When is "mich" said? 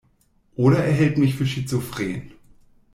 1.19-1.35